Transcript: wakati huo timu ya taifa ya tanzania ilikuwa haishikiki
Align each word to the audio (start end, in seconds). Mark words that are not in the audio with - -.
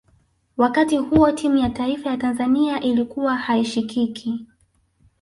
wakati 0.57 0.97
huo 0.97 1.31
timu 1.31 1.57
ya 1.57 1.69
taifa 1.69 2.09
ya 2.09 2.17
tanzania 2.17 2.81
ilikuwa 2.81 3.35
haishikiki 3.37 4.45